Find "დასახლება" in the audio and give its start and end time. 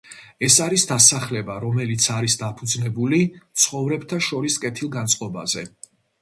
0.91-1.57